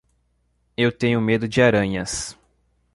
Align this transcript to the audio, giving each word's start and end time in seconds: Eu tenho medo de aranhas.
Eu 0.75 0.91
tenho 0.91 1.21
medo 1.21 1.47
de 1.47 1.61
aranhas. 1.61 2.35